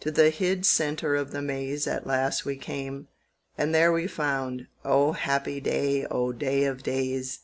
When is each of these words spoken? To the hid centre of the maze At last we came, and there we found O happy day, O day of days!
To 0.00 0.10
the 0.10 0.30
hid 0.30 0.66
centre 0.66 1.14
of 1.14 1.30
the 1.30 1.40
maze 1.40 1.86
At 1.86 2.04
last 2.04 2.44
we 2.44 2.56
came, 2.56 3.06
and 3.56 3.72
there 3.72 3.92
we 3.92 4.08
found 4.08 4.66
O 4.84 5.12
happy 5.12 5.60
day, 5.60 6.04
O 6.06 6.32
day 6.32 6.64
of 6.64 6.82
days! 6.82 7.38